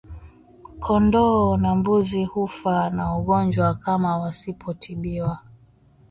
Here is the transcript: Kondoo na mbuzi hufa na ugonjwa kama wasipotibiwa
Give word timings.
Kondoo 0.83 1.57
na 1.57 1.69
mbuzi 1.75 2.23
hufa 2.25 2.89
na 2.89 3.15
ugonjwa 3.17 3.73
kama 3.73 4.17
wasipotibiwa 4.17 5.39